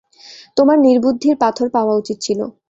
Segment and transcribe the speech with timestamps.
[0.57, 2.39] তোমার নির্বুদ্ধির পাথর পাওয়া উচিৎ ছিল।